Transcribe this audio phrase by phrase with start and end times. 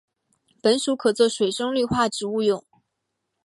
[0.63, 2.65] 本属可做水生绿化植物用。